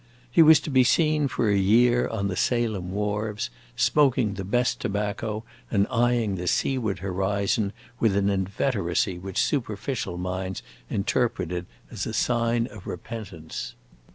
He 0.31 0.41
was 0.41 0.59
to 0.61 0.71
be 0.71 0.83
seen 0.83 1.27
for 1.27 1.47
a 1.51 1.55
year 1.55 2.07
on 2.07 2.27
the 2.27 2.35
Salem 2.35 2.91
wharves, 2.91 3.51
smoking 3.75 4.33
the 4.33 4.43
best 4.43 4.79
tobacco 4.81 5.43
and 5.69 5.85
eying 5.93 6.37
the 6.37 6.47
seaward 6.47 6.97
horizon 7.05 7.71
with 7.99 8.15
an 8.15 8.27
inveteracy 8.31 9.19
which 9.19 9.37
superficial 9.39 10.17
minds 10.17 10.63
interpreted 10.89 11.67
as 11.91 12.07
a 12.07 12.15
sign 12.15 12.65
of 12.71 12.87
repentance. 12.87 13.75